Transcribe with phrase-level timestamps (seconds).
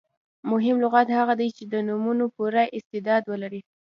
[0.51, 3.61] مهم لغت هغه دئ، چي د نومونو پوره استعداد ولري.